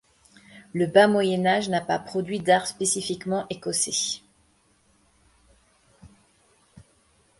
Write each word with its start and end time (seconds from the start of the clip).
Le 0.73 0.87
bas 0.87 1.05
Moyen 1.05 1.45
Âge 1.45 1.69
n'a 1.69 1.79
pas 1.79 1.99
produit 1.99 2.39
d'art 2.39 2.65
spécifiquement 2.65 3.45
écossais. 3.51 4.23